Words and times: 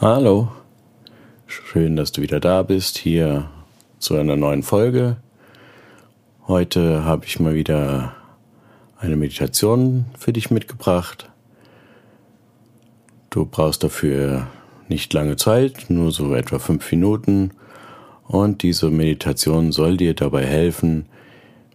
Hallo, 0.00 0.46
schön, 1.48 1.96
dass 1.96 2.12
du 2.12 2.22
wieder 2.22 2.38
da 2.38 2.62
bist, 2.62 2.98
hier 2.98 3.50
zu 3.98 4.14
einer 4.14 4.36
neuen 4.36 4.62
Folge. 4.62 5.16
Heute 6.46 7.04
habe 7.04 7.24
ich 7.24 7.40
mal 7.40 7.56
wieder 7.56 8.14
eine 9.00 9.16
Meditation 9.16 10.04
für 10.16 10.32
dich 10.32 10.52
mitgebracht. 10.52 11.28
Du 13.30 13.44
brauchst 13.44 13.82
dafür 13.82 14.46
nicht 14.86 15.12
lange 15.14 15.34
Zeit, 15.34 15.86
nur 15.88 16.12
so 16.12 16.32
etwa 16.32 16.60
fünf 16.60 16.88
Minuten. 16.92 17.50
Und 18.28 18.62
diese 18.62 18.90
Meditation 18.90 19.72
soll 19.72 19.96
dir 19.96 20.14
dabei 20.14 20.46
helfen, 20.46 21.06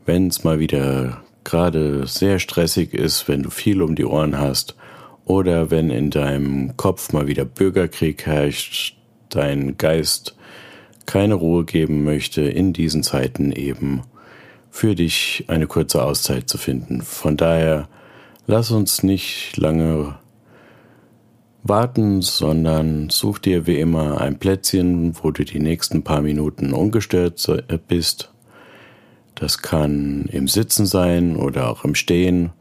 wenn 0.06 0.28
es 0.28 0.46
mal 0.46 0.60
wieder 0.60 1.22
gerade 1.44 2.08
sehr 2.08 2.40
stressig 2.40 2.94
ist, 2.94 3.28
wenn 3.28 3.44
du 3.44 3.50
viel 3.50 3.82
um 3.82 3.96
die 3.96 4.06
Ohren 4.06 4.40
hast 4.40 4.78
oder 5.26 5.72
wenn 5.72 5.90
in 5.90 6.10
deinem 6.10 6.76
Kopf 6.78 7.14
mal 7.14 7.28
wieder 7.28 7.46
Bürgerkrieg 7.46 8.26
herrscht, 8.26 8.98
dein 9.30 9.78
Geist 9.78 10.36
keine 11.06 11.36
Ruhe 11.36 11.66
geben 11.66 12.04
möchte, 12.04 12.42
in 12.42 12.74
diesen 12.74 13.04
Zeiten 13.04 13.52
eben 13.52 14.02
für 14.70 14.96
dich 14.96 15.46
eine 15.48 15.68
kurze 15.68 16.04
Auszeit 16.04 16.50
zu 16.50 16.58
finden. 16.58 17.02
Von 17.02 17.38
daher 17.38 17.88
lass 18.48 18.72
uns 18.72 19.04
nicht 19.04 19.56
lange 19.58 20.16
warten, 21.64 22.22
sondern 22.22 23.10
such 23.10 23.40
dir 23.40 23.68
wie 23.68 23.80
immer 23.80 24.20
ein 24.20 24.40
Plätzchen, 24.40 25.14
wo 25.22 25.32
du 25.32 25.46
die 25.46 25.60
nächsten 25.60 26.04
paar 26.04 26.22
Minuten 26.22 26.74
ungestört 26.74 27.46
bist. 27.88 28.32
Das 29.36 29.60
kann 29.60 30.26
im 30.32 30.48
Sitzen 30.48 30.86
sein 30.86 31.36
oder 31.36 31.70
auch 31.70 31.86
im 31.86 31.96
Stehen. 31.96 32.52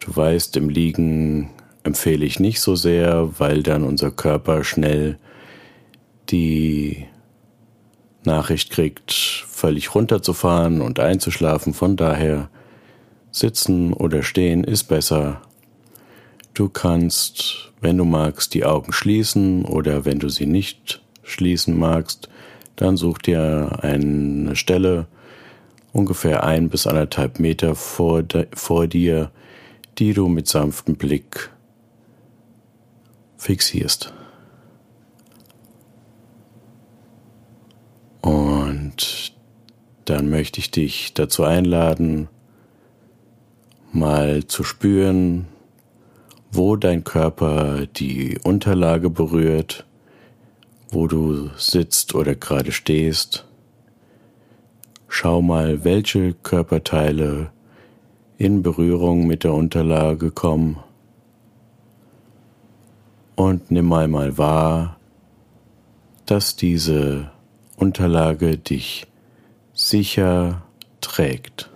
Du 0.00 0.14
weißt, 0.14 0.56
im 0.56 0.68
Liegen 0.68 1.50
empfehle 1.86 2.26
ich 2.26 2.40
nicht 2.40 2.60
so 2.60 2.74
sehr, 2.74 3.38
weil 3.38 3.62
dann 3.62 3.84
unser 3.84 4.10
Körper 4.10 4.64
schnell 4.64 5.18
die 6.28 7.06
Nachricht 8.24 8.70
kriegt, 8.70 9.12
völlig 9.12 9.94
runterzufahren 9.94 10.80
und 10.80 10.98
einzuschlafen. 10.98 11.72
Von 11.72 11.96
daher 11.96 12.50
sitzen 13.30 13.92
oder 13.92 14.22
stehen 14.24 14.64
ist 14.64 14.84
besser. 14.84 15.42
Du 16.54 16.68
kannst, 16.68 17.72
wenn 17.80 17.96
du 17.96 18.04
magst, 18.04 18.54
die 18.54 18.64
Augen 18.64 18.92
schließen 18.92 19.64
oder 19.64 20.04
wenn 20.04 20.18
du 20.18 20.28
sie 20.28 20.46
nicht 20.46 21.02
schließen 21.22 21.78
magst, 21.78 22.28
dann 22.74 22.96
such 22.96 23.18
dir 23.18 23.78
eine 23.82 24.56
Stelle 24.56 25.06
ungefähr 25.92 26.44
ein 26.44 26.68
bis 26.68 26.86
anderthalb 26.86 27.38
Meter 27.38 27.74
vor, 27.74 28.22
de, 28.22 28.48
vor 28.54 28.86
dir, 28.86 29.30
die 29.98 30.12
du 30.12 30.28
mit 30.28 30.48
sanftem 30.48 30.96
Blick 30.96 31.50
fixierst. 33.36 34.12
Und 38.20 39.32
dann 40.04 40.30
möchte 40.30 40.60
ich 40.60 40.70
dich 40.70 41.14
dazu 41.14 41.44
einladen, 41.44 42.28
mal 43.92 44.46
zu 44.46 44.64
spüren, 44.64 45.46
wo 46.50 46.76
dein 46.76 47.04
Körper 47.04 47.86
die 47.86 48.38
Unterlage 48.42 49.10
berührt, 49.10 49.86
wo 50.90 51.06
du 51.06 51.50
sitzt 51.56 52.14
oder 52.14 52.34
gerade 52.34 52.72
stehst. 52.72 53.46
Schau 55.08 55.42
mal, 55.42 55.84
welche 55.84 56.34
Körperteile 56.34 57.50
in 58.38 58.62
Berührung 58.62 59.26
mit 59.26 59.44
der 59.44 59.54
Unterlage 59.54 60.30
kommen 60.30 60.78
und 63.36 63.70
nimm 63.70 63.92
einmal 63.92 64.38
wahr, 64.38 64.96
dass 66.24 66.56
diese 66.56 67.30
Unterlage 67.76 68.56
dich 68.56 69.06
sicher 69.72 70.62
trägt. 71.00 71.70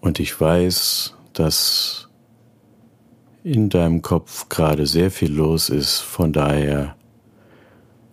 Und 0.00 0.20
ich 0.20 0.38
weiß, 0.38 1.14
dass 1.32 2.08
in 3.42 3.70
deinem 3.70 4.02
Kopf 4.02 4.48
gerade 4.48 4.86
sehr 4.86 5.10
viel 5.10 5.32
los 5.32 5.70
ist, 5.70 6.00
von 6.00 6.32
daher 6.32 6.94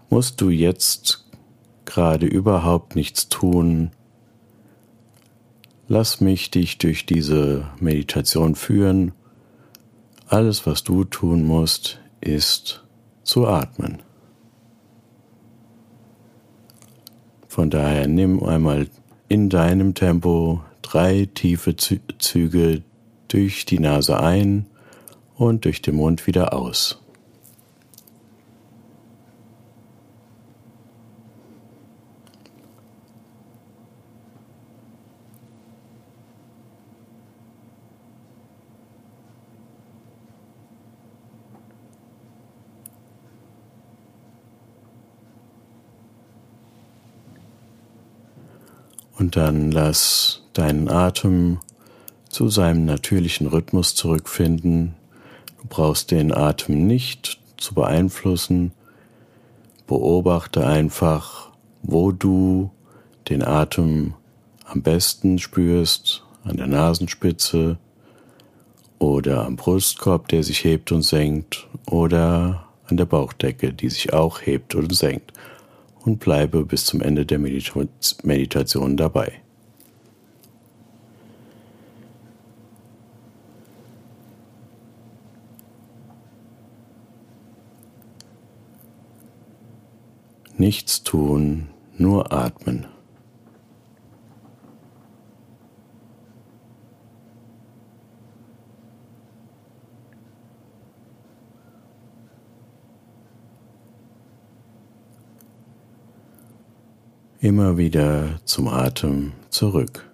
musst 0.10 0.40
du 0.40 0.50
jetzt 0.50 1.26
gerade 1.92 2.26
überhaupt 2.26 2.96
nichts 2.96 3.28
tun. 3.28 3.92
Lass 5.90 6.22
mich 6.22 6.50
dich 6.50 6.78
durch 6.78 7.06
diese 7.06 7.68
Meditation 7.82 8.56
führen. 8.56 9.12
Alles, 10.28 10.66
was 10.66 10.86
du 10.86 11.04
tun 11.04 11.44
musst, 11.44 12.00
ist 12.22 12.86
zu 13.24 13.46
atmen. 13.46 14.02
Von 17.50 17.70
daher 17.70 18.08
nimm 18.08 18.42
einmal 18.42 18.88
in 19.28 19.50
deinem 19.50 19.94
Tempo 19.94 20.62
drei 20.82 21.28
tiefe 21.34 21.76
Züge 21.76 22.84
durch 23.28 23.66
die 23.66 23.80
Nase 23.80 24.18
ein 24.18 24.66
und 25.36 25.66
durch 25.66 25.82
den 25.82 25.96
Mund 25.96 26.26
wieder 26.26 26.54
aus. 26.54 27.01
Und 49.22 49.36
dann 49.36 49.70
lass 49.70 50.42
deinen 50.54 50.90
Atem 50.90 51.60
zu 52.28 52.50
seinem 52.50 52.86
natürlichen 52.86 53.46
Rhythmus 53.46 53.94
zurückfinden. 53.94 54.96
Du 55.62 55.68
brauchst 55.70 56.10
den 56.10 56.34
Atem 56.34 56.88
nicht 56.88 57.40
zu 57.56 57.76
beeinflussen. 57.76 58.72
Beobachte 59.86 60.66
einfach, 60.66 61.52
wo 61.84 62.12
du 62.12 62.72
den 63.30 63.44
Atem 63.44 64.16
am 64.66 64.82
besten 64.82 65.38
spürst, 65.38 66.24
an 66.44 66.58
der 66.58 66.66
Nasenspitze 66.66 67.78
oder 68.98 69.46
am 69.46 69.56
Brustkorb, 69.56 70.30
der 70.30 70.42
sich 70.42 70.64
hebt 70.64 70.92
und 70.92 71.04
senkt, 71.04 71.68
oder 71.86 72.66
an 72.88 72.98
der 72.98 73.06
Bauchdecke, 73.06 73.72
die 73.72 73.90
sich 73.90 74.14
auch 74.14 74.42
hebt 74.42 74.74
und 74.74 74.96
senkt 74.96 75.32
und 76.04 76.20
bleibe 76.20 76.66
bis 76.66 76.86
zum 76.86 77.02
Ende 77.02 77.26
der 77.26 77.40
Meditation 77.40 78.98
dabei. 78.98 79.34
Nichts 90.58 91.04
tun, 91.04 91.70
nur 91.98 92.32
atmen. 92.32 92.86
Immer 107.42 107.76
wieder 107.76 108.40
zum 108.46 108.68
Atem 108.68 109.34
zurück. 109.50 110.08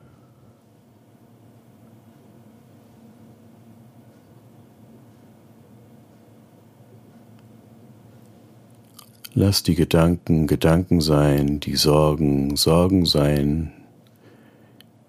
Lass 9.34 9.62
die 9.62 9.76
Gedanken 9.76 10.48
Gedanken 10.48 11.02
sein, 11.02 11.60
die 11.60 11.76
Sorgen 11.76 12.56
Sorgen 12.56 13.06
sein. 13.06 13.74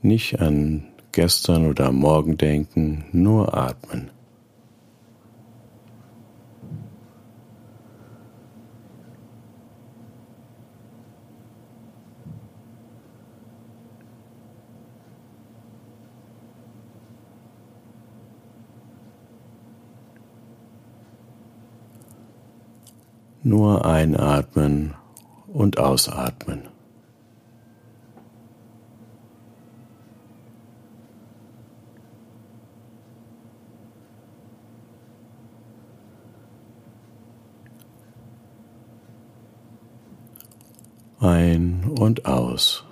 Nicht 0.03 0.41
an 0.41 0.85
gestern 1.13 1.67
oder 1.67 1.87
am 1.87 1.97
Morgen 1.97 2.37
denken, 2.37 3.05
nur 3.13 3.57
atmen. 3.57 4.11
Nur 23.49 23.87
einatmen 23.87 24.93
und 25.47 25.79
ausatmen. 25.79 26.69
Ein 41.19 41.91
und 41.99 42.27
aus. 42.27 42.85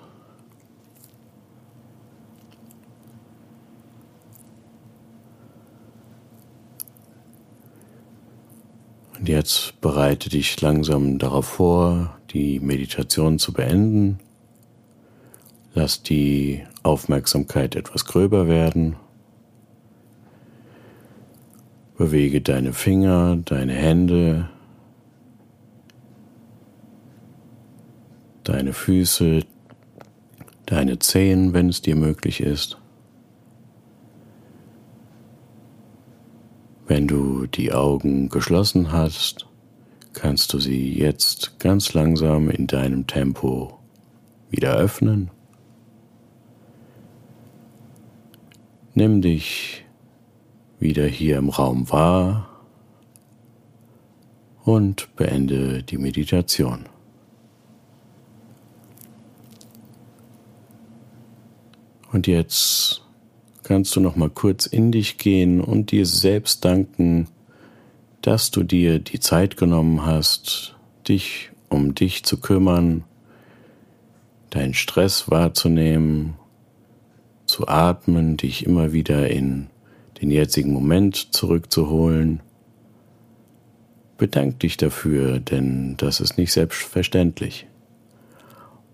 Und 9.26 9.32
jetzt 9.32 9.80
bereite 9.80 10.28
dich 10.28 10.60
langsam 10.60 11.18
darauf 11.18 11.46
vor, 11.46 12.16
die 12.30 12.60
Meditation 12.60 13.40
zu 13.40 13.52
beenden. 13.52 14.20
Lass 15.74 16.00
die 16.00 16.62
Aufmerksamkeit 16.84 17.74
etwas 17.74 18.04
gröber 18.04 18.46
werden. 18.46 18.94
Bewege 21.98 22.40
deine 22.40 22.72
Finger, 22.72 23.34
deine 23.44 23.72
Hände, 23.72 24.48
deine 28.44 28.72
Füße, 28.72 29.40
deine 30.66 31.00
Zehen, 31.00 31.52
wenn 31.52 31.68
es 31.68 31.82
dir 31.82 31.96
möglich 31.96 32.40
ist. 32.40 32.78
Wenn 36.88 37.08
du 37.08 37.46
die 37.46 37.72
Augen 37.72 38.28
geschlossen 38.28 38.92
hast, 38.92 39.46
kannst 40.12 40.52
du 40.52 40.60
sie 40.60 40.96
jetzt 40.96 41.58
ganz 41.58 41.94
langsam 41.94 42.48
in 42.48 42.68
deinem 42.68 43.08
Tempo 43.08 43.80
wieder 44.50 44.76
öffnen. 44.76 45.30
Nimm 48.94 49.20
dich 49.20 49.84
wieder 50.78 51.06
hier 51.06 51.38
im 51.38 51.48
Raum 51.48 51.90
wahr 51.90 52.48
und 54.64 55.14
beende 55.16 55.82
die 55.82 55.98
Meditation. 55.98 56.86
Und 62.12 62.28
jetzt 62.28 63.05
kannst 63.66 63.96
du 63.96 64.00
noch 64.00 64.14
mal 64.14 64.30
kurz 64.30 64.66
in 64.66 64.92
dich 64.92 65.18
gehen 65.18 65.60
und 65.60 65.90
dir 65.90 66.06
selbst 66.06 66.64
danken, 66.64 67.26
dass 68.22 68.52
du 68.52 68.62
dir 68.62 69.00
die 69.00 69.18
Zeit 69.18 69.56
genommen 69.56 70.06
hast, 70.06 70.76
dich 71.08 71.50
um 71.68 71.92
dich 71.92 72.22
zu 72.22 72.38
kümmern, 72.38 73.02
deinen 74.50 74.72
Stress 74.72 75.32
wahrzunehmen, 75.32 76.34
zu 77.46 77.66
atmen, 77.66 78.36
dich 78.36 78.64
immer 78.64 78.92
wieder 78.92 79.28
in 79.30 79.66
den 80.22 80.30
jetzigen 80.30 80.72
Moment 80.72 81.34
zurückzuholen. 81.34 82.40
Bedank 84.16 84.60
dich 84.60 84.76
dafür, 84.76 85.40
denn 85.40 85.96
das 85.96 86.20
ist 86.20 86.38
nicht 86.38 86.52
selbstverständlich. 86.52 87.66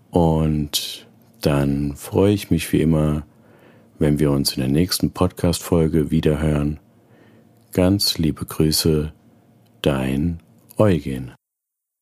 Und 0.09 1.05
dann 1.41 1.95
freue 1.95 2.33
ich 2.33 2.49
mich 2.49 2.73
wie 2.73 2.81
immer, 2.81 3.23
wenn 3.99 4.19
wir 4.19 4.31
uns 4.31 4.53
in 4.53 4.61
der 4.61 4.69
nächsten 4.69 5.11
Podcast-Folge 5.11 6.11
wiederhören. 6.11 6.79
Ganz 7.71 8.17
liebe 8.17 8.45
Grüße, 8.45 9.13
dein 9.81 10.39
Eugen. 10.77 11.33